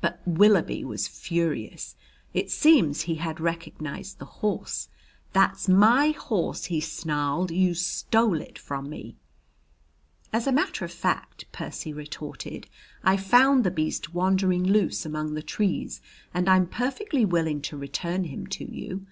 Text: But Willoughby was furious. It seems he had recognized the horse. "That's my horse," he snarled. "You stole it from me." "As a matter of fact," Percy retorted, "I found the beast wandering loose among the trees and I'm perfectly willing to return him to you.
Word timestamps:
But 0.00 0.22
Willoughby 0.26 0.84
was 0.86 1.06
furious. 1.06 1.96
It 2.32 2.50
seems 2.50 3.02
he 3.02 3.16
had 3.16 3.40
recognized 3.40 4.18
the 4.18 4.24
horse. 4.40 4.88
"That's 5.34 5.68
my 5.68 6.12
horse," 6.12 6.64
he 6.72 6.80
snarled. 6.80 7.50
"You 7.50 7.74
stole 7.74 8.40
it 8.40 8.58
from 8.58 8.88
me." 8.88 9.16
"As 10.32 10.46
a 10.46 10.50
matter 10.52 10.86
of 10.86 10.92
fact," 10.92 11.44
Percy 11.52 11.92
retorted, 11.92 12.68
"I 13.02 13.18
found 13.18 13.64
the 13.64 13.70
beast 13.70 14.14
wandering 14.14 14.64
loose 14.64 15.04
among 15.04 15.34
the 15.34 15.42
trees 15.42 16.00
and 16.32 16.48
I'm 16.48 16.66
perfectly 16.66 17.26
willing 17.26 17.60
to 17.68 17.76
return 17.76 18.24
him 18.24 18.46
to 18.46 18.64
you. 18.64 19.04